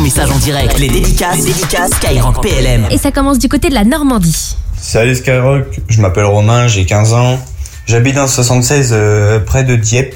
[0.00, 0.78] ton message en direct.
[0.78, 2.86] Les dédicaces, les dédicaces Skyrock PLM.
[2.90, 4.56] Et ça commence du côté de la Normandie.
[4.80, 7.38] Salut Skyrock, je m'appelle Romain, j'ai 15 ans.
[7.86, 10.14] J'habite dans le 76 euh, près de Dieppe.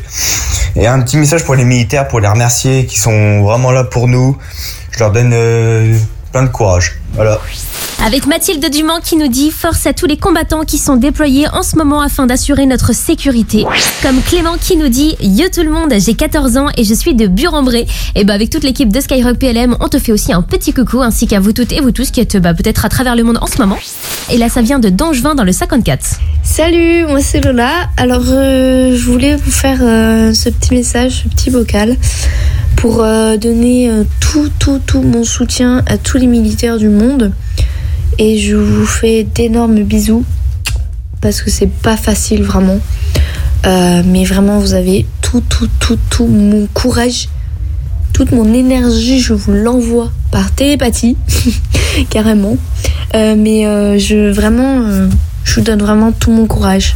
[0.76, 4.08] Et un petit message pour les militaires, pour les remercier, qui sont vraiment là pour
[4.08, 4.38] nous.
[4.90, 5.98] Je leur donne euh,
[6.32, 6.98] plein de courage.
[7.12, 7.38] Voilà.
[8.06, 11.62] Avec Mathilde Dumont qui nous dit force à tous les combattants qui sont déployés en
[11.62, 13.64] ce moment afin d'assurer notre sécurité.
[14.02, 17.14] Comme Clément qui nous dit Yo tout le monde, j'ai 14 ans et je suis
[17.14, 17.86] de Bure-en-Bray.
[18.14, 21.00] Et bah avec toute l'équipe de Skyrock PLM, on te fait aussi un petit coucou
[21.00, 23.38] ainsi qu'à vous toutes et vous tous qui êtes bah, peut-être à travers le monde
[23.40, 23.78] en ce moment.
[24.30, 26.20] Et là ça vient de Dangevin dans le 54.
[26.42, 27.88] Salut, moi c'est Lola.
[27.96, 31.96] Alors euh, je voulais vous faire euh, ce petit message, ce petit vocal
[32.76, 33.90] pour euh, donner
[34.20, 37.32] tout, tout, tout mon soutien à tous les militaires du monde.
[38.18, 40.24] Et je vous fais d'énormes bisous
[41.20, 42.78] parce que c'est pas facile vraiment.
[43.66, 47.28] Euh, mais vraiment, vous avez tout, tout, tout, tout mon courage,
[48.12, 51.16] toute mon énergie, je vous l'envoie par télépathie,
[52.10, 52.56] carrément.
[53.14, 55.08] Euh, mais euh, je vraiment,
[55.44, 56.94] je vous donne vraiment tout mon courage.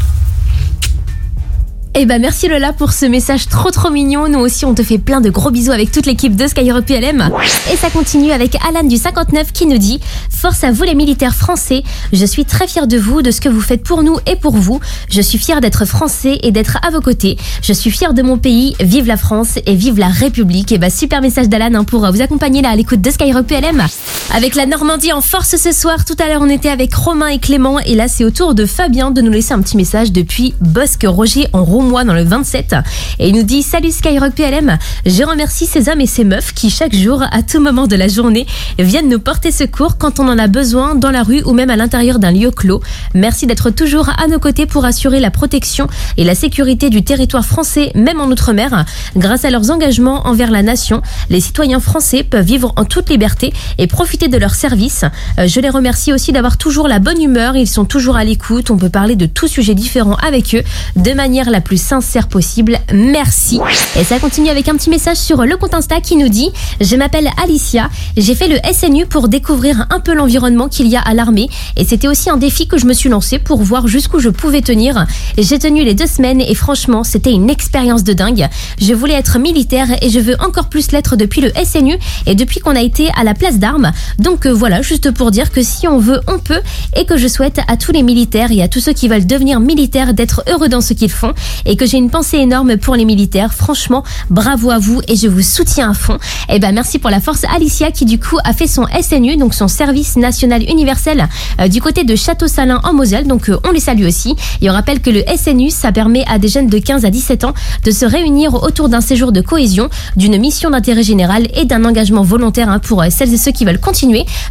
[1.98, 4.28] Et bah merci Lola pour ce message trop trop mignon.
[4.28, 7.28] Nous aussi on te fait plein de gros bisous avec toute l'équipe de Skyrock PLM.
[7.72, 9.98] Et ça continue avec Alan du 59 qui nous dit
[10.30, 11.82] Force à vous les militaires français.
[12.12, 14.54] Je suis très fier de vous, de ce que vous faites pour nous et pour
[14.54, 14.78] vous.
[15.10, 17.36] Je suis fier d'être français et d'être à vos côtés.
[17.62, 18.76] Je suis fier de mon pays.
[18.78, 20.70] Vive la France et vive la République.
[20.70, 23.82] Et bah super message d'Alan hein, pour vous accompagner là à l'écoute de Skyrock PLM.
[24.30, 26.04] Avec la Normandie en force ce soir.
[26.04, 27.78] Tout à l'heure on était avec Romain et Clément.
[27.80, 31.06] Et là c'est au tour de Fabien de nous laisser un petit message depuis Bosque
[31.08, 32.74] Roger en Roumois dans le 27
[33.20, 34.76] et il nous dit salut Skyrock PLM
[35.06, 38.06] je remercie ces hommes et ces meufs qui chaque jour à tout moment de la
[38.06, 38.46] journée
[38.78, 41.76] viennent nous porter secours quand on en a besoin dans la rue ou même à
[41.76, 42.82] l'intérieur d'un lieu clos.
[43.14, 45.86] Merci d'être toujours à nos côtés pour assurer la protection
[46.18, 48.84] et la sécurité du territoire français même en outre-mer.
[49.16, 53.54] Grâce à leurs engagements envers la nation les citoyens français peuvent vivre en toute liberté
[53.78, 55.04] et profiter de leurs services
[55.38, 58.70] Euh, je les remercie aussi d'avoir toujours la bonne humeur ils sont toujours à l'écoute
[58.70, 60.62] on peut parler de tout sujet différent avec eux
[60.96, 62.78] de manière la plus sincère possible.
[62.92, 63.60] Merci.
[63.98, 66.50] Et ça continue avec un petit message sur le compte Insta qui nous dit
[66.80, 71.00] Je m'appelle Alicia, j'ai fait le SNU pour découvrir un peu l'environnement qu'il y a
[71.00, 74.18] à l'armée et c'était aussi un défi que je me suis lancé pour voir jusqu'où
[74.18, 75.06] je pouvais tenir.
[75.36, 78.48] J'ai tenu les deux semaines et franchement, c'était une expérience de dingue.
[78.80, 82.60] Je voulais être militaire et je veux encore plus l'être depuis le SNU et depuis
[82.60, 83.92] qu'on a été à la place d'armes.
[84.18, 86.60] Donc euh, voilà, juste pour dire que si on veut, on peut
[86.96, 89.60] et que je souhaite à tous les militaires et à tous ceux qui veulent devenir
[89.60, 91.34] militaires d'être heureux dans ce qu'ils font
[91.66, 93.54] et que j'ai une pensée énorme pour les militaires.
[93.54, 96.18] Franchement, bravo à vous et je vous soutiens à fond.
[96.48, 99.54] Et ben merci pour la force Alicia qui du coup a fait son SNU, donc
[99.54, 101.28] son service national universel
[101.60, 103.26] euh, du côté de Château-Salin en Moselle.
[103.26, 104.36] Donc euh, on les salue aussi.
[104.60, 107.44] Et on rappelle que le SNU, ça permet à des jeunes de 15 à 17
[107.44, 107.54] ans
[107.84, 112.22] de se réunir autour d'un séjour de cohésion, d'une mission d'intérêt général et d'un engagement
[112.22, 113.97] volontaire hein, pour euh, celles et ceux qui veulent continuer.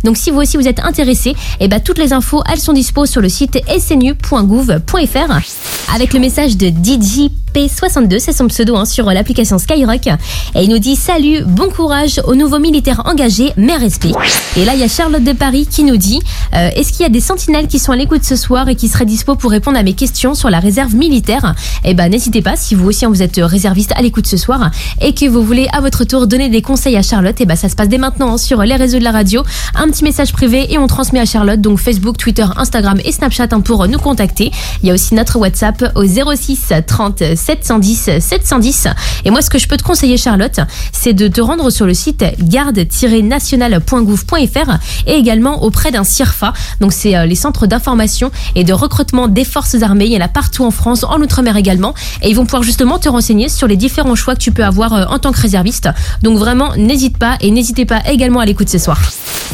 [0.03, 3.06] Donc si vous aussi vous êtes intéressés, et ben toutes les infos elles sont dispo
[3.06, 9.07] sur le site snu.gouv.fr avec le message de DJ P62, c'est son pseudo hein, sur
[9.07, 10.06] l'application Skyrock.
[10.53, 14.12] Et il nous dit salut, bon courage aux nouveaux militaires engagés, mais respect.
[14.56, 16.22] Et là, il y a Charlotte de Paris qui nous dit
[16.53, 18.88] euh, est-ce qu'il y a des sentinelles qui sont à l'écoute ce soir et qui
[18.88, 21.56] seraient dispo pour répondre à mes questions sur la réserve militaire?
[21.84, 24.69] Eh ben, n'hésitez pas si vous aussi hein, vous êtes réserviste à l'écoute ce soir
[25.01, 27.41] et que vous voulez à votre tour donner des conseils à Charlotte.
[27.41, 29.41] Et ben, ça se passe dès maintenant hein, sur les réseaux de la radio.
[29.73, 33.47] Un petit message privé et on transmet à Charlotte donc Facebook, Twitter, Instagram et Snapchat
[33.66, 34.51] pour nous contacter.
[34.84, 38.88] Il y a aussi notre WhatsApp au 06 30 710 710.
[39.24, 40.59] Et moi, ce que je peux te conseiller, Charlotte,
[40.91, 44.72] c'est de te rendre sur le site garde-national.gouv.fr
[45.06, 46.52] et également auprès d'un CIRFA.
[46.81, 50.08] Donc, c'est euh, les centres d'information et de recrutement des forces armées.
[50.08, 51.94] Il y en a partout en France, en Outre-mer également.
[52.22, 54.94] Et ils vont pouvoir justement te renseigner sur les différents choix que tu peux avoir
[54.94, 55.88] euh, en tant que réserviste.
[56.24, 59.00] Donc, vraiment, n'hésite pas et n'hésitez pas également à l'écouter ce soir.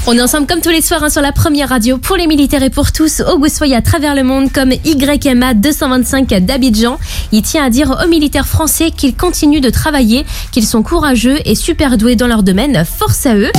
[0.06, 2.64] On est ensemble comme tous les soirs hein, sur la première radio pour les militaires
[2.64, 7.00] et pour tous, au Goussoy à travers le monde comme YMA 225 d'Abidjan.
[7.32, 11.56] Il tient à dire aux militaires français qu'ils continuent de travailler, qu'ils sont courageux et
[11.56, 12.84] super doués dans leur domaine.
[12.86, 13.52] Force à eux.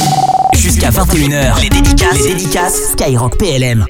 [0.54, 3.86] Jusqu'à 21h, les dédicaces, les dédicaces Skyrock PLM.